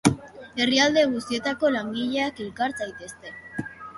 Herrialde 0.63 1.01
guztietako 1.11 1.69
langileak, 1.75 2.43
elkar 2.47 2.75
zaitezte! 2.81 3.37